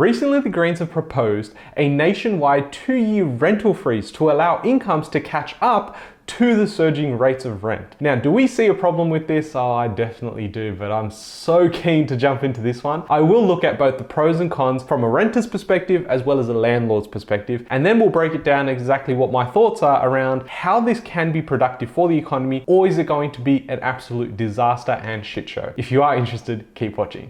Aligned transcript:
Recently, 0.00 0.40
the 0.40 0.48
Greens 0.48 0.78
have 0.78 0.90
proposed 0.90 1.52
a 1.76 1.86
nationwide 1.86 2.72
two 2.72 2.94
year 2.94 3.26
rental 3.26 3.74
freeze 3.74 4.10
to 4.12 4.30
allow 4.30 4.62
incomes 4.64 5.10
to 5.10 5.20
catch 5.20 5.54
up 5.60 5.94
to 6.26 6.54
the 6.56 6.66
surging 6.66 7.18
rates 7.18 7.44
of 7.44 7.64
rent. 7.64 7.96
Now, 8.00 8.14
do 8.14 8.32
we 8.32 8.46
see 8.46 8.68
a 8.68 8.72
problem 8.72 9.10
with 9.10 9.28
this? 9.28 9.54
Oh, 9.54 9.72
I 9.72 9.88
definitely 9.88 10.48
do, 10.48 10.74
but 10.74 10.90
I'm 10.90 11.10
so 11.10 11.68
keen 11.68 12.06
to 12.06 12.16
jump 12.16 12.42
into 12.42 12.62
this 12.62 12.82
one. 12.82 13.04
I 13.10 13.20
will 13.20 13.46
look 13.46 13.62
at 13.62 13.78
both 13.78 13.98
the 13.98 14.04
pros 14.04 14.40
and 14.40 14.50
cons 14.50 14.82
from 14.82 15.04
a 15.04 15.08
renter's 15.08 15.46
perspective 15.46 16.06
as 16.06 16.22
well 16.22 16.38
as 16.38 16.48
a 16.48 16.54
landlord's 16.54 17.06
perspective, 17.06 17.66
and 17.68 17.84
then 17.84 18.00
we'll 18.00 18.08
break 18.08 18.32
it 18.32 18.42
down 18.42 18.70
exactly 18.70 19.12
what 19.12 19.30
my 19.30 19.44
thoughts 19.44 19.82
are 19.82 20.08
around 20.08 20.48
how 20.48 20.80
this 20.80 21.00
can 21.00 21.30
be 21.30 21.42
productive 21.42 21.90
for 21.90 22.08
the 22.08 22.16
economy, 22.16 22.64
or 22.66 22.86
is 22.86 22.96
it 22.96 23.04
going 23.04 23.30
to 23.32 23.42
be 23.42 23.66
an 23.68 23.78
absolute 23.80 24.34
disaster 24.34 24.92
and 24.92 25.26
shit 25.26 25.46
show? 25.46 25.74
If 25.76 25.92
you 25.92 26.02
are 26.02 26.16
interested, 26.16 26.64
keep 26.74 26.96
watching. 26.96 27.28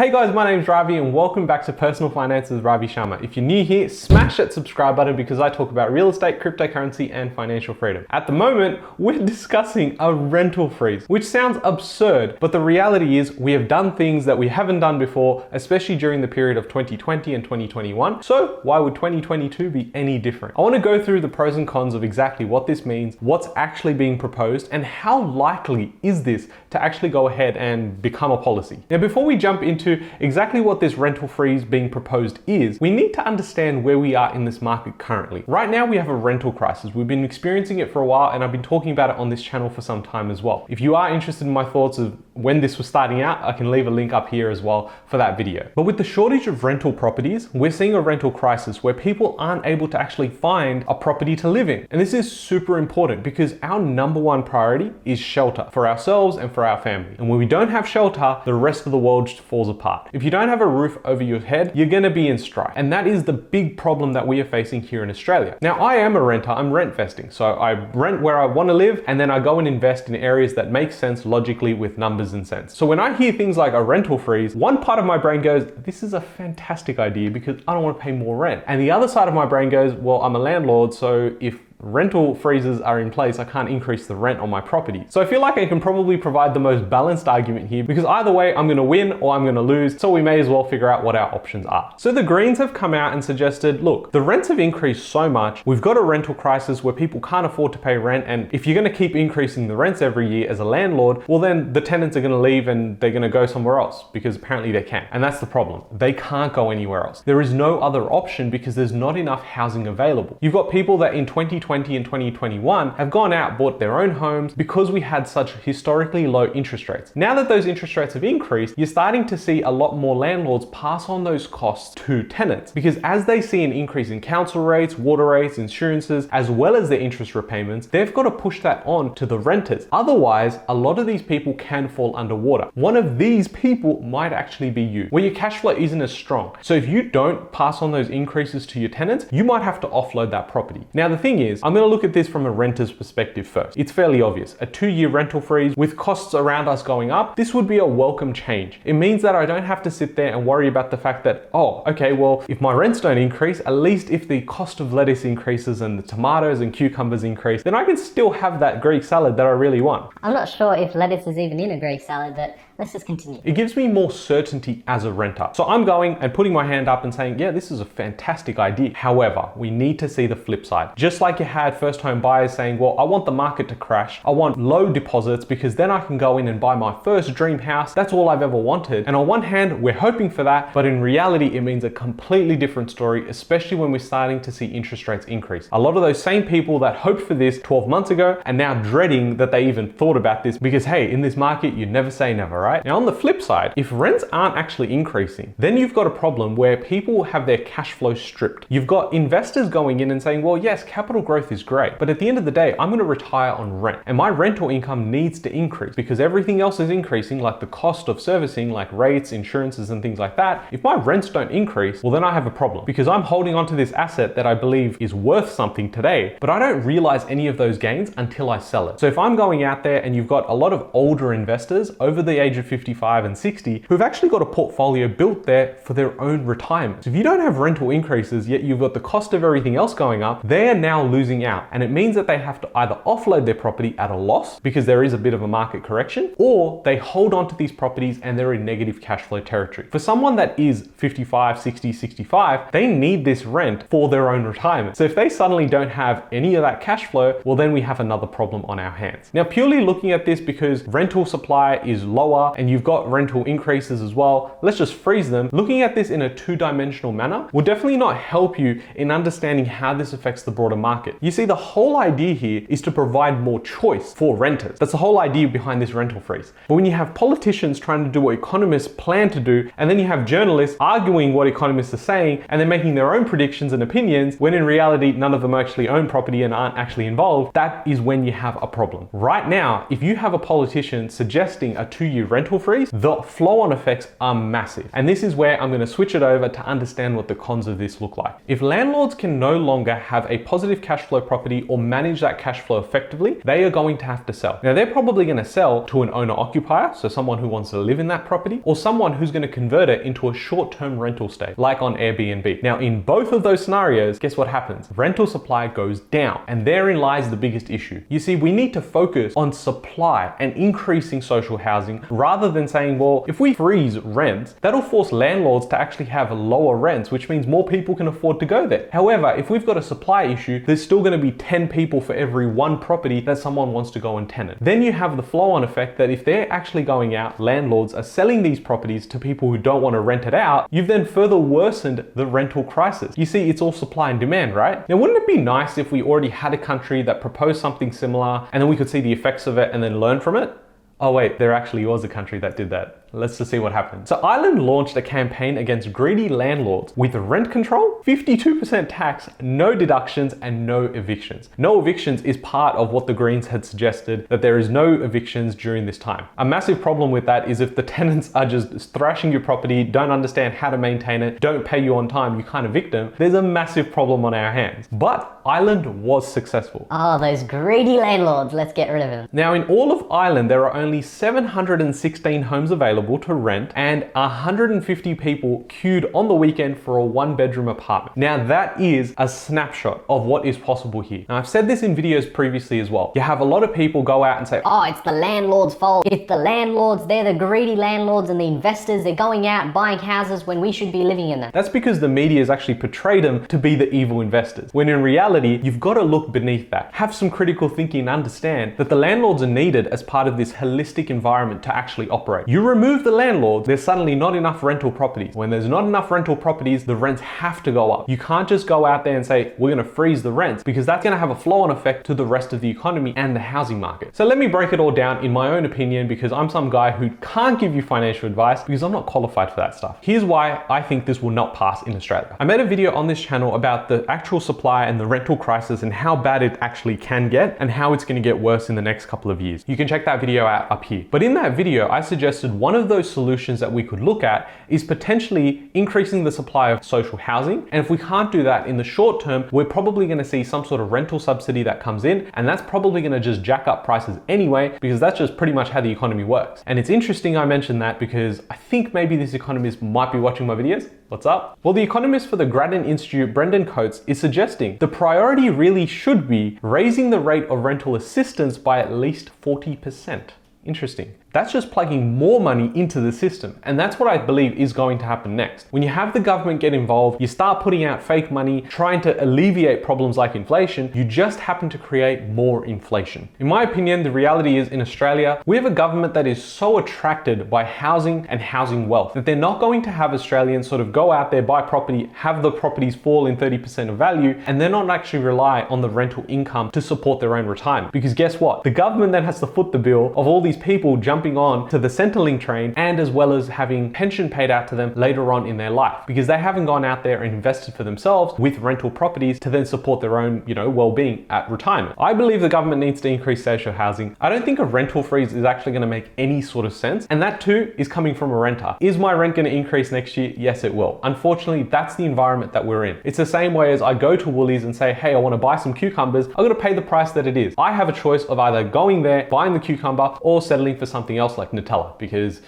Hey 0.00 0.10
guys, 0.10 0.34
my 0.34 0.50
name 0.50 0.60
is 0.60 0.66
Ravi 0.66 0.96
and 0.96 1.12
welcome 1.12 1.46
back 1.46 1.62
to 1.66 1.74
Personal 1.74 2.10
Finance 2.10 2.48
with 2.48 2.64
Ravi 2.64 2.86
Sharma. 2.86 3.22
If 3.22 3.36
you're 3.36 3.44
new 3.44 3.62
here, 3.62 3.86
smash 3.86 4.38
that 4.38 4.50
subscribe 4.50 4.96
button 4.96 5.14
because 5.14 5.40
I 5.40 5.50
talk 5.50 5.70
about 5.70 5.92
real 5.92 6.08
estate, 6.08 6.40
cryptocurrency, 6.40 7.10
and 7.12 7.30
financial 7.34 7.74
freedom. 7.74 8.06
At 8.08 8.26
the 8.26 8.32
moment, 8.32 8.80
we're 8.98 9.18
discussing 9.18 9.96
a 10.00 10.14
rental 10.14 10.70
freeze, 10.70 11.04
which 11.08 11.24
sounds 11.24 11.58
absurd, 11.64 12.38
but 12.40 12.50
the 12.50 12.60
reality 12.60 13.18
is 13.18 13.36
we 13.36 13.52
have 13.52 13.68
done 13.68 13.94
things 13.94 14.24
that 14.24 14.38
we 14.38 14.48
haven't 14.48 14.80
done 14.80 14.98
before, 14.98 15.46
especially 15.52 15.96
during 15.96 16.22
the 16.22 16.28
period 16.28 16.56
of 16.56 16.64
2020 16.68 17.34
and 17.34 17.44
2021. 17.44 18.22
So 18.22 18.60
why 18.62 18.78
would 18.78 18.94
2022 18.94 19.68
be 19.68 19.90
any 19.94 20.18
different? 20.18 20.54
I 20.56 20.62
want 20.62 20.76
to 20.76 20.80
go 20.80 21.04
through 21.04 21.20
the 21.20 21.28
pros 21.28 21.56
and 21.56 21.68
cons 21.68 21.92
of 21.92 22.02
exactly 22.02 22.46
what 22.46 22.66
this 22.66 22.86
means, 22.86 23.18
what's 23.20 23.48
actually 23.54 23.92
being 23.92 24.16
proposed, 24.16 24.66
and 24.72 24.82
how 24.82 25.22
likely 25.22 25.92
is 26.02 26.22
this 26.22 26.48
to 26.70 26.82
actually 26.82 27.10
go 27.10 27.28
ahead 27.28 27.58
and 27.58 28.00
become 28.00 28.30
a 28.30 28.38
policy. 28.38 28.82
Now, 28.88 28.96
before 28.96 29.26
we 29.26 29.36
jump 29.36 29.62
into 29.62 29.89
exactly 30.20 30.60
what 30.60 30.80
this 30.80 30.94
rental 30.94 31.28
freeze 31.28 31.64
being 31.64 31.90
proposed 31.90 32.38
is, 32.46 32.80
we 32.80 32.90
need 32.90 33.12
to 33.14 33.26
understand 33.26 33.84
where 33.84 33.98
we 33.98 34.14
are 34.14 34.34
in 34.34 34.44
this 34.44 34.60
market 34.60 34.98
currently. 34.98 35.44
Right 35.46 35.70
now, 35.70 35.86
we 35.86 35.96
have 35.96 36.08
a 36.08 36.14
rental 36.14 36.52
crisis. 36.52 36.94
We've 36.94 37.06
been 37.06 37.24
experiencing 37.24 37.78
it 37.78 37.92
for 37.92 38.00
a 38.00 38.06
while, 38.06 38.30
and 38.32 38.42
I've 38.42 38.52
been 38.52 38.62
talking 38.62 38.92
about 38.92 39.10
it 39.10 39.16
on 39.16 39.28
this 39.28 39.42
channel 39.42 39.70
for 39.70 39.80
some 39.80 40.02
time 40.02 40.30
as 40.30 40.42
well. 40.42 40.66
If 40.68 40.80
you 40.80 40.94
are 40.94 41.10
interested 41.10 41.46
in 41.46 41.52
my 41.52 41.64
thoughts 41.64 41.98
of 41.98 42.16
when 42.34 42.60
this 42.60 42.78
was 42.78 42.86
starting 42.86 43.20
out, 43.20 43.42
I 43.42 43.52
can 43.52 43.70
leave 43.70 43.86
a 43.86 43.90
link 43.90 44.12
up 44.12 44.28
here 44.28 44.50
as 44.50 44.62
well 44.62 44.90
for 45.06 45.18
that 45.18 45.36
video. 45.36 45.70
But 45.74 45.82
with 45.82 45.98
the 45.98 46.04
shortage 46.04 46.46
of 46.46 46.64
rental 46.64 46.92
properties, 46.92 47.52
we're 47.52 47.70
seeing 47.70 47.94
a 47.94 48.00
rental 48.00 48.30
crisis 48.30 48.82
where 48.82 48.94
people 48.94 49.36
aren't 49.38 49.66
able 49.66 49.88
to 49.88 50.00
actually 50.00 50.28
find 50.28 50.84
a 50.88 50.94
property 50.94 51.36
to 51.36 51.48
live 51.48 51.68
in. 51.68 51.86
And 51.90 52.00
this 52.00 52.14
is 52.14 52.30
super 52.30 52.78
important 52.78 53.22
because 53.22 53.54
our 53.62 53.80
number 53.80 54.20
one 54.20 54.42
priority 54.42 54.92
is 55.04 55.18
shelter 55.18 55.68
for 55.72 55.86
ourselves 55.86 56.36
and 56.36 56.52
for 56.52 56.64
our 56.64 56.80
family. 56.80 57.14
And 57.18 57.28
when 57.28 57.38
we 57.38 57.46
don't 57.46 57.70
have 57.70 57.86
shelter, 57.86 58.40
the 58.44 58.54
rest 58.54 58.86
of 58.86 58.92
the 58.92 58.98
world 58.98 59.26
just 59.26 59.40
falls 59.40 59.68
apart. 59.68 59.79
If 60.12 60.22
you 60.22 60.30
don't 60.30 60.48
have 60.48 60.60
a 60.60 60.66
roof 60.66 60.98
over 61.04 61.22
your 61.22 61.40
head, 61.40 61.72
you're 61.74 61.88
gonna 61.88 62.10
be 62.10 62.28
in 62.28 62.38
strife. 62.38 62.72
And 62.76 62.92
that 62.92 63.06
is 63.06 63.24
the 63.24 63.32
big 63.32 63.76
problem 63.76 64.12
that 64.12 64.26
we 64.26 64.40
are 64.40 64.44
facing 64.44 64.82
here 64.82 65.02
in 65.02 65.10
Australia. 65.10 65.56
Now, 65.60 65.80
I 65.80 65.96
am 65.96 66.16
a 66.16 66.22
renter, 66.22 66.50
I'm 66.50 66.70
rent 66.70 66.94
vesting. 66.94 67.30
So 67.30 67.46
I 67.46 67.72
rent 67.92 68.22
where 68.22 68.38
I 68.38 68.46
wanna 68.46 68.74
live 68.74 69.02
and 69.06 69.18
then 69.18 69.30
I 69.30 69.38
go 69.38 69.58
and 69.58 69.66
invest 69.66 70.08
in 70.08 70.14
areas 70.14 70.54
that 70.54 70.70
make 70.70 70.92
sense 70.92 71.24
logically 71.24 71.74
with 71.74 71.98
numbers 71.98 72.32
and 72.32 72.46
cents. 72.46 72.76
So 72.76 72.86
when 72.86 73.00
I 73.00 73.16
hear 73.16 73.32
things 73.32 73.56
like 73.56 73.72
a 73.72 73.82
rental 73.82 74.18
freeze, 74.18 74.54
one 74.54 74.80
part 74.82 74.98
of 74.98 75.04
my 75.04 75.18
brain 75.18 75.42
goes, 75.42 75.70
this 75.78 76.02
is 76.02 76.14
a 76.14 76.20
fantastic 76.20 76.98
idea 76.98 77.30
because 77.30 77.60
I 77.66 77.74
don't 77.74 77.82
want 77.82 77.96
to 77.98 78.02
pay 78.02 78.12
more 78.12 78.36
rent. 78.36 78.64
And 78.66 78.80
the 78.80 78.90
other 78.90 79.08
side 79.08 79.28
of 79.28 79.34
my 79.34 79.46
brain 79.46 79.70
goes, 79.70 79.94
well, 79.94 80.22
I'm 80.22 80.36
a 80.36 80.38
landlord, 80.38 80.92
so 80.94 81.34
if 81.40 81.58
rental 81.80 82.34
freezes 82.34 82.80
are 82.80 83.00
in 83.00 83.10
place, 83.10 83.38
I 83.38 83.44
can't 83.44 83.68
increase 83.68 84.06
the 84.06 84.14
rent 84.14 84.40
on 84.40 84.50
my 84.50 84.60
property. 84.60 85.04
So 85.08 85.20
I 85.20 85.26
feel 85.26 85.40
like 85.40 85.58
I 85.58 85.66
can 85.66 85.80
probably 85.80 86.16
provide 86.16 86.54
the 86.54 86.60
most 86.60 86.88
balanced 86.88 87.28
argument 87.28 87.68
here 87.68 87.82
because 87.84 88.04
either 88.04 88.32
way, 88.32 88.54
I'm 88.54 88.68
gonna 88.68 88.84
win 88.84 89.12
or 89.14 89.34
I'm 89.34 89.44
gonna 89.44 89.62
lose, 89.62 89.98
so 89.98 90.10
we 90.10 90.22
may 90.22 90.40
as 90.40 90.48
well 90.48 90.64
figure 90.64 90.88
out 90.88 91.04
what 91.04 91.16
our 91.16 91.34
options 91.34 91.66
are. 91.66 91.94
So 91.96 92.12
the 92.12 92.22
Greens 92.22 92.58
have 92.58 92.74
come 92.74 92.94
out 92.94 93.12
and 93.12 93.24
suggested, 93.24 93.82
look, 93.82 94.12
the 94.12 94.20
rents 94.20 94.48
have 94.48 94.58
increased 94.58 95.08
so 95.08 95.28
much, 95.28 95.64
we've 95.64 95.80
got 95.80 95.96
a 95.96 96.02
rental 96.02 96.34
crisis 96.34 96.84
where 96.84 96.94
people 96.94 97.20
can't 97.20 97.46
afford 97.46 97.72
to 97.72 97.78
pay 97.78 97.96
rent, 97.96 98.24
and 98.26 98.48
if 98.52 98.66
you're 98.66 98.74
gonna 98.74 98.94
keep 98.94 99.16
increasing 99.16 99.68
the 99.68 99.76
rents 99.76 100.02
every 100.02 100.28
year 100.28 100.48
as 100.48 100.60
a 100.60 100.64
landlord, 100.64 101.26
well 101.28 101.38
then 101.38 101.72
the 101.72 101.80
tenants 101.80 102.16
are 102.16 102.20
gonna 102.20 102.40
leave 102.40 102.68
and 102.68 103.00
they're 103.00 103.10
gonna 103.10 103.28
go 103.28 103.46
somewhere 103.46 103.78
else 103.78 104.04
because 104.12 104.36
apparently 104.36 104.72
they 104.72 104.82
can. 104.82 105.06
And 105.10 105.22
that's 105.22 105.40
the 105.40 105.46
problem. 105.46 105.84
They 105.96 106.12
can't 106.12 106.52
go 106.52 106.70
anywhere 106.70 107.06
else. 107.06 107.22
There 107.22 107.40
is 107.40 107.52
no 107.52 107.80
other 107.80 108.02
option 108.04 108.50
because 108.50 108.74
there's 108.74 108.92
not 108.92 109.16
enough 109.16 109.42
housing 109.42 109.86
available. 109.86 110.38
You've 110.40 110.52
got 110.52 110.70
people 110.70 110.98
that 110.98 111.14
in 111.14 111.26
2020 111.26 111.69
2020 111.70 111.96
and 111.96 112.04
2021 112.04 112.90
have 112.94 113.10
gone 113.10 113.32
out, 113.32 113.56
bought 113.56 113.78
their 113.78 114.00
own 114.00 114.10
homes 114.10 114.52
because 114.54 114.90
we 114.90 115.00
had 115.00 115.28
such 115.28 115.52
historically 115.52 116.26
low 116.26 116.46
interest 116.52 116.88
rates. 116.88 117.12
Now 117.14 117.32
that 117.36 117.48
those 117.48 117.64
interest 117.64 117.96
rates 117.96 118.14
have 118.14 118.24
increased, 118.24 118.74
you're 118.76 118.88
starting 118.88 119.24
to 119.26 119.38
see 119.38 119.62
a 119.62 119.70
lot 119.70 119.96
more 119.96 120.16
landlords 120.16 120.66
pass 120.72 121.08
on 121.08 121.22
those 121.22 121.46
costs 121.46 121.94
to 122.06 122.24
tenants 122.24 122.72
because 122.72 122.98
as 123.04 123.24
they 123.24 123.40
see 123.40 123.62
an 123.62 123.70
increase 123.70 124.10
in 124.10 124.20
council 124.20 124.64
rates, 124.64 124.98
water 124.98 125.26
rates, 125.26 125.58
insurances, 125.58 126.26
as 126.32 126.50
well 126.50 126.74
as 126.74 126.88
their 126.88 126.98
interest 126.98 127.36
repayments, 127.36 127.86
they've 127.86 128.12
got 128.12 128.24
to 128.24 128.32
push 128.32 128.60
that 128.62 128.82
on 128.84 129.14
to 129.14 129.24
the 129.24 129.38
renters. 129.38 129.86
Otherwise, 129.92 130.58
a 130.68 130.74
lot 130.74 130.98
of 130.98 131.06
these 131.06 131.22
people 131.22 131.54
can 131.54 131.88
fall 131.88 132.16
underwater. 132.16 132.68
One 132.74 132.96
of 132.96 133.16
these 133.16 133.46
people 133.46 134.02
might 134.02 134.32
actually 134.32 134.70
be 134.70 134.82
you, 134.82 135.06
where 135.10 135.22
your 135.22 135.34
cash 135.36 135.58
flow 135.58 135.76
isn't 135.76 136.02
as 136.02 136.10
strong. 136.10 136.56
So 136.62 136.74
if 136.74 136.88
you 136.88 137.04
don't 137.04 137.52
pass 137.52 137.80
on 137.80 137.92
those 137.92 138.10
increases 138.10 138.66
to 138.66 138.80
your 138.80 138.88
tenants, 138.88 139.26
you 139.30 139.44
might 139.44 139.62
have 139.62 139.78
to 139.82 139.86
offload 139.86 140.32
that 140.32 140.48
property. 140.48 140.84
Now, 140.92 141.06
the 141.06 141.16
thing 141.16 141.38
is, 141.38 141.59
I'm 141.62 141.74
going 141.74 141.84
to 141.84 141.88
look 141.88 142.04
at 142.04 142.12
this 142.12 142.26
from 142.26 142.46
a 142.46 142.50
renter's 142.50 142.90
perspective 142.90 143.46
first. 143.46 143.76
It's 143.76 143.92
fairly 143.92 144.22
obvious. 144.22 144.56
A 144.60 144.66
two 144.66 144.88
year 144.88 145.08
rental 145.08 145.40
freeze 145.40 145.76
with 145.76 145.96
costs 145.96 146.34
around 146.34 146.68
us 146.68 146.82
going 146.82 147.10
up, 147.10 147.36
this 147.36 147.52
would 147.52 147.68
be 147.68 147.78
a 147.78 147.84
welcome 147.84 148.32
change. 148.32 148.80
It 148.84 148.94
means 148.94 149.20
that 149.22 149.34
I 149.34 149.44
don't 149.44 149.64
have 149.64 149.82
to 149.82 149.90
sit 149.90 150.16
there 150.16 150.34
and 150.34 150.46
worry 150.46 150.68
about 150.68 150.90
the 150.90 150.96
fact 150.96 151.22
that, 151.24 151.50
oh, 151.52 151.82
okay, 151.86 152.12
well, 152.12 152.44
if 152.48 152.60
my 152.60 152.72
rents 152.72 153.00
don't 153.00 153.18
increase, 153.18 153.60
at 153.60 153.74
least 153.74 154.10
if 154.10 154.26
the 154.26 154.40
cost 154.42 154.80
of 154.80 154.94
lettuce 154.94 155.24
increases 155.24 155.82
and 155.82 155.98
the 155.98 156.02
tomatoes 156.02 156.60
and 156.60 156.72
cucumbers 156.72 157.24
increase, 157.24 157.62
then 157.62 157.74
I 157.74 157.84
can 157.84 157.96
still 157.96 158.30
have 158.30 158.58
that 158.60 158.80
Greek 158.80 159.04
salad 159.04 159.36
that 159.36 159.46
I 159.46 159.50
really 159.50 159.82
want. 159.82 160.10
I'm 160.22 160.32
not 160.32 160.48
sure 160.48 160.74
if 160.74 160.94
lettuce 160.94 161.26
is 161.26 161.36
even 161.36 161.60
in 161.60 161.72
a 161.72 161.78
Greek 161.78 162.00
salad, 162.00 162.36
but 162.36 162.56
let's 162.80 162.92
just 162.94 163.04
continue. 163.04 163.40
It 163.44 163.52
gives 163.52 163.76
me 163.76 163.86
more 163.86 164.10
certainty 164.10 164.82
as 164.86 165.04
a 165.04 165.12
renter. 165.12 165.50
So 165.52 165.64
I'm 165.64 165.84
going 165.84 166.16
and 166.16 166.32
putting 166.32 166.52
my 166.52 166.64
hand 166.64 166.88
up 166.88 167.04
and 167.04 167.14
saying, 167.14 167.38
yeah, 167.38 167.50
this 167.50 167.70
is 167.70 167.80
a 167.80 167.84
fantastic 167.84 168.58
idea. 168.58 168.92
However, 168.94 169.50
we 169.54 169.70
need 169.70 169.98
to 169.98 170.08
see 170.08 170.26
the 170.26 170.34
flip 170.34 170.64
side. 170.64 170.96
Just 170.96 171.20
like 171.20 171.38
you 171.38 171.44
had 171.44 171.78
first 171.78 172.00
home 172.00 172.22
buyers 172.22 172.54
saying, 172.54 172.78
well, 172.78 172.96
I 172.98 173.02
want 173.02 173.26
the 173.26 173.32
market 173.32 173.68
to 173.68 173.74
crash. 173.74 174.20
I 174.24 174.30
want 174.30 174.58
low 174.58 174.90
deposits 174.90 175.44
because 175.44 175.74
then 175.74 175.90
I 175.90 176.00
can 176.00 176.16
go 176.16 176.38
in 176.38 176.48
and 176.48 176.58
buy 176.58 176.74
my 176.74 176.98
first 177.04 177.34
dream 177.34 177.58
house. 177.58 177.92
That's 177.92 178.14
all 178.14 178.30
I've 178.30 178.42
ever 178.42 178.56
wanted. 178.56 179.06
And 179.06 179.14
on 179.14 179.26
one 179.26 179.42
hand, 179.42 179.82
we're 179.82 179.92
hoping 179.92 180.30
for 180.30 180.42
that, 180.44 180.72
but 180.72 180.86
in 180.86 181.02
reality, 181.02 181.56
it 181.56 181.60
means 181.60 181.84
a 181.84 181.90
completely 181.90 182.56
different 182.56 182.90
story, 182.90 183.28
especially 183.28 183.76
when 183.76 183.92
we're 183.92 183.98
starting 183.98 184.40
to 184.40 184.50
see 184.50 184.64
interest 184.64 185.06
rates 185.06 185.26
increase. 185.26 185.68
A 185.72 185.78
lot 185.78 185.96
of 185.96 186.02
those 186.02 186.22
same 186.22 186.44
people 186.44 186.78
that 186.78 186.96
hoped 186.96 187.20
for 187.20 187.34
this 187.34 187.60
12 187.60 187.88
months 187.88 188.10
ago 188.10 188.40
are 188.46 188.52
now 188.54 188.72
dreading 188.72 189.36
that 189.36 189.50
they 189.50 189.68
even 189.68 189.92
thought 189.92 190.16
about 190.16 190.42
this 190.42 190.56
because, 190.56 190.86
hey, 190.86 191.10
in 191.10 191.20
this 191.20 191.36
market, 191.36 191.74
you 191.74 191.84
never 191.84 192.10
say 192.10 192.32
never, 192.32 192.58
right? 192.58 192.69
Right? 192.70 192.84
Now, 192.84 192.96
on 192.96 193.06
the 193.06 193.12
flip 193.12 193.42
side, 193.42 193.72
if 193.76 193.88
rents 193.90 194.24
aren't 194.32 194.56
actually 194.56 194.92
increasing, 194.92 195.54
then 195.58 195.76
you've 195.76 195.94
got 195.94 196.06
a 196.06 196.10
problem 196.10 196.54
where 196.54 196.76
people 196.76 197.24
have 197.24 197.46
their 197.46 197.58
cash 197.58 197.92
flow 197.92 198.14
stripped. 198.14 198.66
You've 198.68 198.86
got 198.86 199.12
investors 199.12 199.68
going 199.68 200.00
in 200.00 200.10
and 200.10 200.22
saying, 200.22 200.42
well, 200.42 200.56
yes, 200.56 200.84
capital 200.84 201.22
growth 201.22 201.50
is 201.50 201.62
great, 201.62 201.98
but 201.98 202.08
at 202.08 202.18
the 202.18 202.28
end 202.28 202.38
of 202.38 202.44
the 202.44 202.50
day, 202.50 202.74
I'm 202.78 202.90
going 202.90 202.98
to 202.98 203.04
retire 203.04 203.52
on 203.52 203.80
rent, 203.80 203.98
and 204.06 204.16
my 204.16 204.28
rental 204.28 204.70
income 204.70 205.10
needs 205.10 205.40
to 205.40 205.52
increase 205.52 205.94
because 205.96 206.20
everything 206.20 206.60
else 206.60 206.78
is 206.78 206.90
increasing, 206.90 207.40
like 207.40 207.58
the 207.60 207.66
cost 207.66 208.08
of 208.08 208.20
servicing, 208.20 208.70
like 208.70 208.90
rates, 208.92 209.32
insurances, 209.32 209.90
and 209.90 210.00
things 210.00 210.18
like 210.18 210.36
that. 210.36 210.68
If 210.70 210.84
my 210.84 210.94
rents 210.94 211.28
don't 211.30 211.50
increase, 211.50 212.02
well, 212.02 212.12
then 212.12 212.24
I 212.24 212.32
have 212.32 212.46
a 212.46 212.50
problem 212.50 212.84
because 212.84 213.08
I'm 213.08 213.22
holding 213.22 213.54
onto 213.54 213.74
this 213.76 213.92
asset 213.92 214.36
that 214.36 214.46
I 214.46 214.54
believe 214.54 214.96
is 215.00 215.12
worth 215.12 215.50
something 215.50 215.90
today, 215.90 216.36
but 216.40 216.50
I 216.50 216.58
don't 216.58 216.84
realize 216.84 217.24
any 217.24 217.48
of 217.48 217.56
those 217.56 217.78
gains 217.78 218.12
until 218.16 218.50
I 218.50 218.58
sell 218.58 218.88
it. 218.88 219.00
So 219.00 219.06
if 219.06 219.18
I'm 219.18 219.34
going 219.34 219.64
out 219.64 219.82
there 219.82 220.00
and 220.04 220.14
you've 220.14 220.28
got 220.28 220.48
a 220.48 220.54
lot 220.54 220.72
of 220.72 220.88
older 220.92 221.32
investors 221.32 221.90
over 221.98 222.22
the 222.22 222.38
age 222.38 222.58
of 222.60 222.66
55 222.66 223.24
and 223.24 223.36
60 223.36 223.84
who've 223.88 224.00
actually 224.00 224.28
got 224.28 224.42
a 224.42 224.46
portfolio 224.46 225.08
built 225.08 225.44
there 225.44 225.76
for 225.82 225.94
their 225.94 226.18
own 226.20 226.44
retirement. 226.44 227.04
So 227.04 227.10
if 227.10 227.16
you 227.16 227.24
don't 227.24 227.40
have 227.40 227.58
rental 227.58 227.90
increases, 227.90 228.48
yet 228.48 228.62
you've 228.62 228.78
got 228.78 228.94
the 228.94 229.00
cost 229.00 229.32
of 229.34 229.42
everything 229.42 229.76
else 229.76 229.94
going 229.94 230.22
up, 230.22 230.40
they're 230.44 230.74
now 230.74 231.02
losing 231.02 231.44
out. 231.44 231.66
And 231.72 231.82
it 231.82 231.90
means 231.90 232.14
that 232.14 232.26
they 232.26 232.38
have 232.38 232.60
to 232.60 232.70
either 232.76 233.00
offload 233.06 233.46
their 233.46 233.54
property 233.54 233.94
at 233.98 234.10
a 234.10 234.16
loss 234.16 234.60
because 234.60 234.86
there 234.86 235.02
is 235.02 235.12
a 235.12 235.18
bit 235.18 235.34
of 235.34 235.42
a 235.42 235.48
market 235.48 235.82
correction, 235.82 236.34
or 236.38 236.82
they 236.84 236.96
hold 236.96 237.34
on 237.34 237.48
to 237.48 237.54
these 237.56 237.72
properties 237.72 238.20
and 238.20 238.38
they're 238.38 238.54
in 238.54 238.64
negative 238.64 239.00
cash 239.00 239.22
flow 239.22 239.40
territory. 239.40 239.88
For 239.90 239.98
someone 239.98 240.36
that 240.36 240.58
is 240.58 240.88
55, 240.96 241.58
60, 241.58 241.92
65, 241.92 242.72
they 242.72 242.86
need 242.86 243.24
this 243.24 243.44
rent 243.44 243.84
for 243.90 244.08
their 244.08 244.30
own 244.30 244.44
retirement. 244.44 244.96
So 244.96 245.04
if 245.04 245.14
they 245.14 245.28
suddenly 245.28 245.66
don't 245.66 245.90
have 245.90 246.26
any 246.32 246.54
of 246.54 246.62
that 246.62 246.80
cash 246.80 247.06
flow, 247.06 247.40
well, 247.44 247.56
then 247.56 247.72
we 247.72 247.80
have 247.80 248.00
another 248.00 248.26
problem 248.26 248.64
on 248.66 248.78
our 248.78 248.90
hands. 248.90 249.30
Now, 249.32 249.44
purely 249.44 249.80
looking 249.80 250.12
at 250.12 250.26
this 250.26 250.40
because 250.40 250.82
rental 250.84 251.24
supply 251.24 251.76
is 251.76 252.04
lower 252.04 252.49
and 252.58 252.70
you've 252.70 252.84
got 252.84 253.10
rental 253.10 253.44
increases 253.44 254.02
as 254.02 254.14
well, 254.14 254.58
let's 254.62 254.78
just 254.78 254.94
freeze 254.94 255.30
them. 255.30 255.48
Looking 255.52 255.82
at 255.82 255.94
this 255.94 256.10
in 256.10 256.22
a 256.22 256.34
two 256.34 256.56
dimensional 256.56 257.12
manner 257.12 257.48
will 257.52 257.64
definitely 257.64 257.96
not 257.96 258.16
help 258.16 258.58
you 258.58 258.82
in 258.94 259.10
understanding 259.10 259.64
how 259.64 259.94
this 259.94 260.12
affects 260.12 260.42
the 260.42 260.50
broader 260.50 260.76
market. 260.76 261.16
You 261.20 261.30
see, 261.30 261.44
the 261.44 261.54
whole 261.54 261.96
idea 261.96 262.34
here 262.34 262.62
is 262.68 262.82
to 262.82 262.90
provide 262.90 263.40
more 263.40 263.60
choice 263.60 264.12
for 264.12 264.36
renters. 264.36 264.78
That's 264.78 264.92
the 264.92 264.98
whole 264.98 265.18
idea 265.18 265.48
behind 265.48 265.80
this 265.80 265.92
rental 265.92 266.20
freeze. 266.20 266.52
But 266.68 266.74
when 266.74 266.86
you 266.86 266.92
have 266.92 267.14
politicians 267.14 267.78
trying 267.78 268.04
to 268.04 268.10
do 268.10 268.20
what 268.20 268.34
economists 268.34 268.88
plan 268.88 269.30
to 269.30 269.40
do, 269.40 269.70
and 269.78 269.88
then 269.88 269.98
you 269.98 270.06
have 270.06 270.24
journalists 270.26 270.76
arguing 270.80 271.32
what 271.32 271.46
economists 271.46 271.94
are 271.94 271.98
saying, 271.98 272.44
and 272.48 272.60
then 272.60 272.68
making 272.68 272.94
their 272.94 273.14
own 273.14 273.24
predictions 273.24 273.72
and 273.72 273.82
opinions, 273.82 274.38
when 274.38 274.54
in 274.54 274.64
reality, 274.64 275.12
none 275.12 275.34
of 275.34 275.40
them 275.40 275.54
actually 275.54 275.88
own 275.88 276.08
property 276.08 276.42
and 276.42 276.54
aren't 276.54 276.76
actually 276.76 277.06
involved, 277.06 277.54
that 277.54 277.86
is 277.86 278.00
when 278.00 278.24
you 278.24 278.32
have 278.32 278.58
a 278.62 278.66
problem. 278.66 279.08
Right 279.12 279.48
now, 279.48 279.86
if 279.90 280.02
you 280.02 280.16
have 280.16 280.34
a 280.34 280.38
politician 280.38 281.08
suggesting 281.08 281.76
a 281.76 281.88
two 281.88 282.04
year 282.04 282.26
rental 282.40 282.58
freeze, 282.58 282.88
the 282.90 283.16
flow 283.16 283.60
on 283.60 283.70
effects 283.70 284.08
are 284.18 284.34
massive. 284.34 284.88
And 284.94 285.06
this 285.06 285.22
is 285.22 285.34
where 285.34 285.60
I'm 285.60 285.68
going 285.68 285.80
to 285.80 285.86
switch 285.86 286.14
it 286.14 286.22
over 286.22 286.48
to 286.48 286.64
understand 286.64 287.14
what 287.14 287.28
the 287.28 287.34
cons 287.34 287.66
of 287.66 287.76
this 287.76 288.00
look 288.00 288.16
like. 288.16 288.34
If 288.48 288.62
landlords 288.62 289.14
can 289.14 289.38
no 289.38 289.58
longer 289.58 289.94
have 289.94 290.24
a 290.30 290.38
positive 290.38 290.80
cash 290.80 291.02
flow 291.02 291.20
property 291.20 291.66
or 291.68 291.76
manage 291.76 292.22
that 292.22 292.38
cash 292.38 292.60
flow 292.60 292.78
effectively, 292.78 293.42
they 293.44 293.62
are 293.62 293.68
going 293.68 293.98
to 293.98 294.06
have 294.06 294.24
to 294.24 294.32
sell. 294.32 294.58
Now, 294.62 294.72
they're 294.72 294.86
probably 294.86 295.26
going 295.26 295.36
to 295.36 295.44
sell 295.44 295.84
to 295.84 296.02
an 296.02 296.08
owner 296.14 296.32
occupier, 296.32 296.94
so 296.94 297.08
someone 297.08 297.36
who 297.38 297.46
wants 297.46 297.68
to 297.70 297.78
live 297.78 298.00
in 298.00 298.08
that 298.08 298.24
property, 298.24 298.62
or 298.64 298.74
someone 298.74 299.12
who's 299.12 299.30
going 299.30 299.42
to 299.42 299.48
convert 299.48 299.90
it 299.90 300.00
into 300.06 300.30
a 300.30 300.34
short 300.34 300.72
term 300.72 300.98
rental 300.98 301.28
stay, 301.28 301.52
like 301.58 301.82
on 301.82 301.94
Airbnb. 301.96 302.62
Now, 302.62 302.78
in 302.78 303.02
both 303.02 303.32
of 303.32 303.42
those 303.42 303.62
scenarios, 303.62 304.18
guess 304.18 304.38
what 304.38 304.48
happens? 304.48 304.88
Rental 304.96 305.26
supply 305.26 305.66
goes 305.66 306.00
down, 306.00 306.40
and 306.48 306.66
therein 306.66 306.96
lies 306.96 307.28
the 307.28 307.36
biggest 307.36 307.68
issue. 307.68 308.02
You 308.08 308.18
see, 308.18 308.34
we 308.34 308.50
need 308.50 308.72
to 308.72 308.80
focus 308.80 309.34
on 309.36 309.52
supply 309.52 310.32
and 310.38 310.54
increasing 310.54 311.20
social 311.20 311.58
housing 311.58 312.00
rather 312.20 312.50
than 312.50 312.68
saying, 312.68 312.98
well, 312.98 313.24
if 313.26 313.40
we 313.40 313.54
freeze 313.54 313.98
rents, 313.98 314.54
that'll 314.60 314.82
force 314.82 315.10
landlords 315.10 315.66
to 315.66 315.80
actually 315.80 316.04
have 316.04 316.30
lower 316.30 316.76
rents, 316.76 317.10
which 317.10 317.30
means 317.30 317.46
more 317.46 317.66
people 317.66 317.96
can 317.96 318.06
afford 318.06 318.38
to 318.38 318.44
go 318.44 318.66
there. 318.66 318.88
However, 318.92 319.34
if 319.38 319.48
we've 319.48 319.64
got 319.64 319.78
a 319.78 319.82
supply 319.82 320.24
issue, 320.24 320.62
there's 320.66 320.82
still 320.82 321.00
going 321.00 321.18
to 321.18 321.18
be 321.18 321.32
10 321.32 321.68
people 321.68 322.00
for 322.00 322.14
every 322.14 322.46
one 322.46 322.78
property 322.78 323.20
that 323.22 323.38
someone 323.38 323.72
wants 323.72 323.90
to 323.92 324.00
go 324.00 324.18
and 324.18 324.28
tenant. 324.28 324.58
Then 324.60 324.82
you 324.82 324.92
have 324.92 325.16
the 325.16 325.22
flow 325.22 325.50
on 325.52 325.64
effect 325.64 325.96
that 325.96 326.10
if 326.10 326.24
they're 326.24 326.50
actually 326.52 326.82
going 326.82 327.14
out, 327.14 327.40
landlords 327.40 327.94
are 327.94 328.02
selling 328.02 328.42
these 328.42 328.60
properties 328.60 329.06
to 329.06 329.18
people 329.18 329.50
who 329.50 329.56
don't 329.56 329.80
want 329.80 329.94
to 329.94 330.00
rent 330.00 330.26
it 330.26 330.34
out, 330.34 330.68
you've 330.70 330.88
then 330.88 331.06
further 331.06 331.38
worsened 331.38 332.04
the 332.14 332.26
rental 332.26 332.64
crisis. 332.64 333.16
You 333.16 333.24
see, 333.24 333.48
it's 333.48 333.62
all 333.62 333.72
supply 333.72 334.10
and 334.10 334.20
demand, 334.20 334.54
right? 334.54 334.86
Now, 334.90 334.98
wouldn't 334.98 335.18
it 335.18 335.26
be 335.26 335.38
nice 335.38 335.78
if 335.78 335.90
we 335.90 336.02
already 336.02 336.28
had 336.28 336.52
a 336.52 336.58
country 336.58 337.00
that 337.02 337.22
proposed 337.22 337.62
something 337.62 337.92
similar 337.92 338.46
and 338.52 338.60
then 338.60 338.68
we 338.68 338.76
could 338.76 338.90
see 338.90 339.00
the 339.00 339.12
effects 339.12 339.46
of 339.46 339.56
it 339.56 339.70
and 339.72 339.82
then 339.82 340.00
learn 340.00 340.20
from 340.20 340.36
it? 340.36 340.54
Oh, 341.00 341.12
wait, 341.12 341.38
there 341.38 341.52
actually 341.52 341.86
was 341.86 342.04
a 342.04 342.08
country 342.08 342.38
that 342.40 342.56
did 342.56 342.70
that. 342.70 342.99
Let's 343.12 343.38
just 343.38 343.50
see 343.50 343.58
what 343.58 343.72
happens. 343.72 344.08
So 344.08 344.20
Ireland 344.20 344.62
launched 344.62 344.96
a 344.96 345.02
campaign 345.02 345.58
against 345.58 345.92
greedy 345.92 346.28
landlords 346.28 346.92
with 346.96 347.14
rent 347.14 347.50
control, 347.50 348.00
52% 348.06 348.86
tax, 348.88 349.28
no 349.40 349.74
deductions, 349.74 350.34
and 350.40 350.64
no 350.64 350.84
evictions. 350.84 351.48
No 351.58 351.80
evictions 351.80 352.22
is 352.22 352.36
part 352.36 352.76
of 352.76 352.90
what 352.90 353.08
the 353.08 353.12
Greens 353.12 353.48
had 353.48 353.64
suggested 353.64 354.28
that 354.28 354.42
there 354.42 354.58
is 354.58 354.68
no 354.68 354.92
evictions 354.92 355.56
during 355.56 355.86
this 355.86 355.98
time. 355.98 356.26
A 356.38 356.44
massive 356.44 356.80
problem 356.80 357.10
with 357.10 357.26
that 357.26 357.50
is 357.50 357.60
if 357.60 357.74
the 357.74 357.82
tenants 358.00 358.30
are 358.34 358.46
just 358.46 358.92
thrashing 358.92 359.32
your 359.32 359.40
property, 359.40 359.82
don't 359.82 360.12
understand 360.12 360.54
how 360.54 360.70
to 360.70 360.78
maintain 360.78 361.22
it, 361.22 361.40
don't 361.40 361.64
pay 361.64 361.82
you 361.82 361.96
on 361.96 362.06
time, 362.06 362.38
you 362.38 362.44
can't 362.44 362.66
evict 362.66 362.92
them, 362.92 363.12
there's 363.18 363.34
a 363.34 363.42
massive 363.42 363.90
problem 363.90 364.24
on 364.24 364.34
our 364.34 364.52
hands. 364.52 364.86
But 364.92 365.40
Ireland 365.44 366.02
was 366.02 366.30
successful. 366.30 366.86
Oh, 366.92 367.18
those 367.18 367.42
greedy 367.42 367.96
landlords, 367.96 368.52
let's 368.52 368.72
get 368.72 368.90
rid 368.90 369.02
of 369.02 369.10
them. 369.10 369.28
Now, 369.32 369.54
in 369.54 369.64
all 369.64 369.90
of 369.90 370.10
Ireland, 370.12 370.50
there 370.50 370.64
are 370.64 370.74
only 370.74 371.02
716 371.02 372.42
homes 372.42 372.70
available 372.70 372.99
available 373.00 373.18
to 373.18 373.34
rent 373.34 373.72
and 373.76 374.06
150 374.14 375.14
people 375.14 375.64
queued 375.68 376.10
on 376.14 376.28
the 376.28 376.34
weekend 376.34 376.78
for 376.78 376.98
a 376.98 377.04
one 377.04 377.34
bedroom 377.36 377.68
apartment. 377.68 378.16
Now 378.16 378.44
that 378.46 378.80
is 378.80 379.14
a 379.18 379.28
snapshot 379.28 380.04
of 380.08 380.24
what 380.24 380.44
is 380.44 380.56
possible 380.58 381.00
here. 381.00 381.24
Now 381.28 381.36
I've 381.36 381.48
said 381.48 381.66
this 381.66 381.82
in 381.82 381.96
videos 381.96 382.30
previously 382.32 382.80
as 382.80 382.90
well. 382.90 383.12
You 383.14 383.22
have 383.22 383.40
a 383.40 383.44
lot 383.44 383.62
of 383.62 383.72
people 383.72 384.02
go 384.02 384.22
out 384.22 384.38
and 384.38 384.46
say, 384.46 384.60
oh, 384.64 384.82
it's 384.82 385.00
the 385.00 385.12
landlord's 385.12 385.74
fault. 385.74 386.06
It's 386.06 386.28
the 386.28 386.36
landlords, 386.36 387.06
they're 387.06 387.24
the 387.24 387.38
greedy 387.38 387.76
landlords 387.76 388.30
and 388.30 388.40
the 388.40 388.44
investors, 388.44 389.04
they're 389.04 389.14
going 389.14 389.46
out 389.46 389.72
buying 389.72 389.98
houses 389.98 390.46
when 390.46 390.60
we 390.60 390.72
should 390.72 390.92
be 390.92 391.02
living 391.02 391.30
in 391.30 391.40
them. 391.40 391.50
That's 391.54 391.68
because 391.68 392.00
the 392.00 392.08
media 392.08 392.40
has 392.40 392.50
actually 392.50 392.74
portrayed 392.74 393.24
them 393.24 393.46
to 393.46 393.58
be 393.58 393.74
the 393.74 393.92
evil 393.92 394.20
investors. 394.20 394.70
When 394.72 394.88
in 394.88 395.02
reality, 395.02 395.60
you've 395.62 395.80
got 395.80 395.94
to 395.94 396.02
look 396.02 396.32
beneath 396.32 396.70
that. 396.70 396.90
Have 396.92 397.14
some 397.14 397.30
critical 397.30 397.68
thinking 397.68 398.00
and 398.00 398.08
understand 398.08 398.76
that 398.76 398.88
the 398.88 398.96
landlords 398.96 399.42
are 399.42 399.46
needed 399.46 399.86
as 399.88 400.02
part 400.02 400.26
of 400.26 400.36
this 400.36 400.52
holistic 400.52 401.10
environment 401.10 401.62
to 401.62 401.74
actually 401.74 402.08
operate. 402.08 402.48
You 402.48 402.60
remove 402.62 402.89
remove 402.90 403.04
the 403.04 403.10
landlord, 403.12 403.64
there's 403.66 403.84
suddenly 403.84 404.16
not 404.16 404.34
enough 404.34 404.64
rental 404.64 404.90
properties. 404.90 405.36
When 405.36 405.48
there's 405.48 405.68
not 405.68 405.84
enough 405.84 406.10
rental 406.10 406.34
properties, 406.34 406.84
the 406.84 406.96
rents 406.96 407.20
have 407.20 407.62
to 407.62 407.70
go 407.70 407.92
up. 407.92 408.08
You 408.08 408.18
can't 408.18 408.48
just 408.48 408.66
go 408.66 408.84
out 408.84 409.04
there 409.04 409.16
and 409.16 409.24
say, 409.24 409.52
we're 409.58 409.70
gonna 409.70 409.84
freeze 409.84 410.24
the 410.24 410.32
rents 410.32 410.64
because 410.64 410.86
that's 410.86 411.04
gonna 411.04 411.16
have 411.16 411.30
a 411.30 411.36
flow 411.36 411.60
on 411.60 411.70
effect 411.70 412.04
to 412.06 412.14
the 412.14 412.26
rest 412.26 412.52
of 412.52 412.60
the 412.60 412.68
economy 412.68 413.12
and 413.16 413.36
the 413.36 413.40
housing 413.40 413.78
market. 413.78 414.16
So 414.16 414.24
let 414.24 414.38
me 414.38 414.48
break 414.48 414.72
it 414.72 414.80
all 414.80 414.90
down 414.90 415.24
in 415.24 415.32
my 415.32 415.50
own 415.50 415.66
opinion 415.66 416.08
because 416.08 416.32
I'm 416.32 416.50
some 416.50 416.68
guy 416.68 416.90
who 416.90 417.10
can't 417.22 417.60
give 417.60 417.76
you 417.76 417.82
financial 417.82 418.26
advice 418.26 418.64
because 418.64 418.82
I'm 418.82 418.90
not 418.90 419.06
qualified 419.06 419.50
for 419.50 419.56
that 419.56 419.76
stuff. 419.76 419.98
Here's 420.00 420.24
why 420.24 420.64
I 420.68 420.82
think 420.82 421.06
this 421.06 421.22
will 421.22 421.30
not 421.30 421.54
pass 421.54 421.84
in 421.84 421.94
Australia. 421.94 422.36
I 422.40 422.44
made 422.44 422.58
a 422.58 422.64
video 422.64 422.92
on 422.92 423.06
this 423.06 423.22
channel 423.22 423.54
about 423.54 423.88
the 423.88 424.04
actual 424.08 424.40
supply 424.40 424.86
and 424.86 424.98
the 424.98 425.06
rental 425.06 425.36
crisis 425.36 425.84
and 425.84 425.92
how 425.92 426.16
bad 426.16 426.42
it 426.42 426.58
actually 426.60 426.96
can 426.96 427.28
get 427.28 427.56
and 427.60 427.70
how 427.70 427.92
it's 427.92 428.04
gonna 428.04 428.18
get 428.18 428.36
worse 428.36 428.68
in 428.68 428.74
the 428.74 428.82
next 428.82 429.06
couple 429.06 429.30
of 429.30 429.40
years. 429.40 429.62
You 429.68 429.76
can 429.76 429.86
check 429.86 430.04
that 430.06 430.20
video 430.20 430.44
out 430.46 430.68
up 430.72 430.84
here. 430.84 431.06
But 431.12 431.22
in 431.22 431.34
that 431.34 431.56
video, 431.56 431.88
I 431.88 432.00
suggested 432.00 432.52
one 432.52 432.74
of 432.74 432.79
those 432.88 433.10
solutions 433.10 433.60
that 433.60 433.72
we 433.72 433.82
could 433.82 434.00
look 434.00 434.24
at 434.24 434.50
is 434.68 434.84
potentially 434.84 435.70
increasing 435.74 436.24
the 436.24 436.32
supply 436.32 436.70
of 436.70 436.84
social 436.84 437.18
housing. 437.18 437.68
And 437.72 437.84
if 437.84 437.90
we 437.90 437.98
can't 437.98 438.30
do 438.30 438.42
that 438.44 438.66
in 438.66 438.76
the 438.76 438.84
short 438.84 439.20
term, 439.20 439.48
we're 439.52 439.64
probably 439.64 440.06
going 440.06 440.18
to 440.18 440.24
see 440.24 440.44
some 440.44 440.64
sort 440.64 440.80
of 440.80 440.92
rental 440.92 441.18
subsidy 441.18 441.62
that 441.64 441.80
comes 441.80 442.04
in, 442.04 442.30
and 442.34 442.48
that's 442.48 442.62
probably 442.62 443.00
going 443.00 443.12
to 443.12 443.20
just 443.20 443.42
jack 443.42 443.68
up 443.68 443.84
prices 443.84 444.18
anyway, 444.28 444.76
because 444.80 445.00
that's 445.00 445.18
just 445.18 445.36
pretty 445.36 445.52
much 445.52 445.70
how 445.70 445.80
the 445.80 445.90
economy 445.90 446.24
works. 446.24 446.62
And 446.66 446.78
it's 446.78 446.90
interesting 446.90 447.36
I 447.36 447.44
mentioned 447.44 447.80
that 447.82 447.98
because 447.98 448.42
I 448.50 448.56
think 448.56 448.94
maybe 448.94 449.16
this 449.16 449.34
economist 449.34 449.82
might 449.82 450.12
be 450.12 450.18
watching 450.18 450.46
my 450.46 450.54
videos. 450.54 450.90
What's 451.08 451.26
up? 451.26 451.58
Well, 451.64 451.74
the 451.74 451.82
economist 451.82 452.28
for 452.28 452.36
the 452.36 452.46
Grattan 452.46 452.84
Institute, 452.84 453.34
Brendan 453.34 453.66
Coates, 453.66 454.02
is 454.06 454.20
suggesting 454.20 454.78
the 454.78 454.86
priority 454.86 455.50
really 455.50 455.84
should 455.84 456.28
be 456.28 456.58
raising 456.62 457.10
the 457.10 457.18
rate 457.18 457.46
of 457.46 457.64
rental 457.64 457.96
assistance 457.96 458.58
by 458.58 458.78
at 458.78 458.92
least 458.92 459.30
40%. 459.42 460.30
Interesting. 460.64 461.14
That's 461.32 461.52
just 461.52 461.70
plugging 461.70 462.16
more 462.16 462.40
money 462.40 462.72
into 462.74 463.00
the 463.00 463.12
system. 463.12 463.56
And 463.62 463.78
that's 463.78 464.00
what 464.00 464.08
I 464.08 464.18
believe 464.18 464.52
is 464.54 464.72
going 464.72 464.98
to 464.98 465.04
happen 465.04 465.36
next. 465.36 465.68
When 465.70 465.82
you 465.82 465.88
have 465.88 466.12
the 466.12 466.18
government 466.18 466.58
get 466.58 466.74
involved, 466.74 467.20
you 467.20 467.28
start 467.28 467.62
putting 467.62 467.84
out 467.84 468.02
fake 468.02 468.32
money, 468.32 468.62
trying 468.62 469.00
to 469.02 469.22
alleviate 469.22 469.84
problems 469.84 470.16
like 470.16 470.34
inflation, 470.34 470.90
you 470.92 471.04
just 471.04 471.38
happen 471.38 471.70
to 471.70 471.78
create 471.78 472.28
more 472.28 472.66
inflation. 472.66 473.28
In 473.38 473.46
my 473.46 473.62
opinion, 473.62 474.02
the 474.02 474.10
reality 474.10 474.56
is 474.56 474.68
in 474.68 474.80
Australia, 474.80 475.40
we 475.46 475.54
have 475.54 475.66
a 475.66 475.70
government 475.70 476.14
that 476.14 476.26
is 476.26 476.42
so 476.42 476.78
attracted 476.78 477.48
by 477.48 477.62
housing 477.62 478.26
and 478.28 478.40
housing 478.40 478.88
wealth 478.88 479.14
that 479.14 479.24
they're 479.24 479.36
not 479.36 479.60
going 479.60 479.82
to 479.82 479.90
have 479.90 480.12
Australians 480.12 480.66
sort 480.66 480.80
of 480.80 480.90
go 480.90 481.12
out 481.12 481.30
there, 481.30 481.42
buy 481.42 481.62
property, 481.62 482.10
have 482.12 482.42
the 482.42 482.50
properties 482.50 482.96
fall 482.96 483.28
in 483.28 483.36
30% 483.36 483.88
of 483.88 483.96
value, 483.96 484.40
and 484.46 484.60
they're 484.60 484.68
not 484.68 484.90
actually 484.90 485.22
rely 485.22 485.62
on 485.62 485.80
the 485.80 485.88
rental 485.88 486.24
income 486.26 486.72
to 486.72 486.82
support 486.82 487.20
their 487.20 487.36
own 487.36 487.46
retirement. 487.46 487.92
Because 487.92 488.14
guess 488.14 488.40
what? 488.40 488.64
The 488.64 488.70
government 488.70 489.12
then 489.12 489.22
has 489.22 489.38
to 489.40 489.46
foot 489.46 489.70
the 489.70 489.78
bill 489.78 490.08
of 490.16 490.26
all 490.26 490.40
these 490.40 490.56
people 490.56 490.96
jumping 490.96 491.19
jumping 491.20 491.36
on 491.36 491.68
to 491.68 491.78
the 491.78 491.88
Centrelink 491.88 492.40
train 492.40 492.72
and 492.78 492.98
as 492.98 493.10
well 493.10 493.34
as 493.34 493.46
having 493.46 493.92
pension 493.92 494.30
paid 494.30 494.50
out 494.50 494.66
to 494.66 494.74
them 494.74 494.90
later 494.94 495.34
on 495.34 495.46
in 495.46 495.58
their 495.58 495.68
life 495.68 495.98
because 496.06 496.26
they 496.26 496.38
haven't 496.38 496.64
gone 496.64 496.82
out 496.82 497.02
there 497.02 497.22
and 497.22 497.34
invested 497.34 497.74
for 497.74 497.84
themselves 497.84 498.32
with 498.38 498.56
rental 498.56 498.90
properties 498.90 499.38
to 499.38 499.50
then 499.50 499.66
support 499.66 500.00
their 500.00 500.18
own, 500.18 500.42
you 500.46 500.54
know, 500.54 500.70
well-being 500.70 501.26
at 501.28 501.50
retirement. 501.50 501.94
I 501.98 502.14
believe 502.14 502.40
the 502.40 502.48
government 502.48 502.80
needs 502.80 503.02
to 503.02 503.08
increase 503.08 503.44
social 503.44 503.70
housing. 503.70 504.16
I 504.18 504.30
don't 504.30 504.46
think 504.46 504.60
a 504.60 504.64
rental 504.64 505.02
freeze 505.02 505.34
is 505.34 505.44
actually 505.44 505.72
going 505.72 505.82
to 505.82 505.88
make 505.88 506.08
any 506.16 506.40
sort 506.40 506.64
of 506.64 506.72
sense. 506.72 507.06
And 507.10 507.20
that 507.20 507.38
too 507.38 507.74
is 507.76 507.86
coming 507.86 508.14
from 508.14 508.30
a 508.30 508.36
renter. 508.36 508.74
Is 508.80 508.96
my 508.96 509.12
rent 509.12 509.34
going 509.34 509.44
to 509.44 509.52
increase 509.54 509.92
next 509.92 510.16
year? 510.16 510.32
Yes, 510.38 510.64
it 510.64 510.74
will. 510.74 511.00
Unfortunately, 511.02 511.64
that's 511.64 511.96
the 511.96 512.06
environment 512.06 512.54
that 512.54 512.64
we're 512.64 512.86
in. 512.86 512.96
It's 513.04 513.18
the 513.18 513.26
same 513.26 513.52
way 513.52 513.74
as 513.74 513.82
I 513.82 513.92
go 513.92 514.16
to 514.16 514.30
Woolies 514.30 514.64
and 514.64 514.74
say, 514.74 514.94
hey, 514.94 515.12
I 515.12 515.18
want 515.18 515.34
to 515.34 515.38
buy 515.38 515.56
some 515.56 515.74
cucumbers. 515.74 516.28
I'm 516.28 516.46
going 516.46 516.48
to 516.48 516.54
pay 516.54 516.72
the 516.72 516.80
price 516.80 517.12
that 517.12 517.26
it 517.26 517.36
is. 517.36 517.52
I 517.58 517.72
have 517.72 517.90
a 517.90 517.92
choice 517.92 518.24
of 518.24 518.38
either 518.38 518.64
going 518.64 519.02
there, 519.02 519.28
buying 519.30 519.52
the 519.52 519.60
cucumber, 519.60 520.16
or 520.22 520.40
settling 520.40 520.78
for 520.78 520.86
something 521.10 521.18
else 521.18 521.38
like 521.38 521.50
Nutella 521.50 521.98
because 521.98 522.40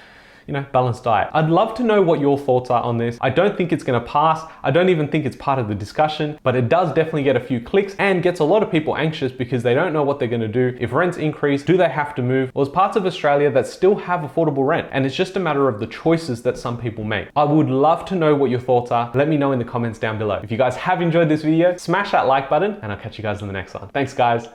you 0.46 0.52
know, 0.52 0.66
balanced 0.72 1.04
diet. 1.04 1.30
I'd 1.32 1.48
love 1.48 1.74
to 1.76 1.84
know 1.84 2.02
what 2.02 2.18
your 2.18 2.36
thoughts 2.36 2.68
are 2.68 2.82
on 2.82 2.98
this. 2.98 3.16
I 3.20 3.30
don't 3.30 3.56
think 3.56 3.72
it's 3.72 3.84
gonna 3.84 4.00
pass. 4.00 4.42
I 4.64 4.72
don't 4.72 4.88
even 4.88 5.06
think 5.06 5.24
it's 5.24 5.36
part 5.36 5.60
of 5.60 5.68
the 5.68 5.74
discussion, 5.74 6.36
but 6.42 6.56
it 6.56 6.68
does 6.68 6.88
definitely 6.94 7.22
get 7.22 7.36
a 7.36 7.40
few 7.40 7.60
clicks 7.60 7.94
and 8.00 8.24
gets 8.24 8.40
a 8.40 8.44
lot 8.44 8.60
of 8.60 8.68
people 8.68 8.96
anxious 8.96 9.30
because 9.30 9.62
they 9.62 9.72
don't 9.72 9.92
know 9.92 10.02
what 10.02 10.18
they're 10.18 10.26
gonna 10.26 10.48
do. 10.48 10.76
If 10.80 10.92
rents 10.92 11.16
increase, 11.16 11.62
do 11.62 11.76
they 11.76 11.88
have 11.88 12.12
to 12.16 12.22
move? 12.22 12.50
Well, 12.54 12.64
there's 12.64 12.74
parts 12.74 12.96
of 12.96 13.06
Australia 13.06 13.52
that 13.52 13.68
still 13.68 13.94
have 13.94 14.20
affordable 14.28 14.66
rent, 14.66 14.88
and 14.90 15.06
it's 15.06 15.14
just 15.14 15.36
a 15.36 15.40
matter 15.40 15.68
of 15.68 15.78
the 15.78 15.86
choices 15.86 16.42
that 16.42 16.58
some 16.58 16.76
people 16.76 17.04
make. 17.04 17.28
I 17.36 17.44
would 17.44 17.70
love 17.70 18.04
to 18.06 18.16
know 18.16 18.34
what 18.34 18.50
your 18.50 18.60
thoughts 18.60 18.90
are. 18.90 19.12
Let 19.14 19.28
me 19.28 19.36
know 19.36 19.52
in 19.52 19.60
the 19.60 19.64
comments 19.64 20.00
down 20.00 20.18
below. 20.18 20.40
If 20.42 20.50
you 20.50 20.58
guys 20.58 20.74
have 20.74 21.00
enjoyed 21.00 21.28
this 21.28 21.42
video, 21.42 21.76
smash 21.76 22.10
that 22.10 22.26
like 22.26 22.50
button, 22.50 22.78
and 22.82 22.90
I'll 22.90 22.98
catch 22.98 23.16
you 23.16 23.22
guys 23.22 23.42
in 23.42 23.46
the 23.46 23.52
next 23.52 23.74
one. 23.74 23.88
Thanks, 23.90 24.12
guys. 24.12 24.48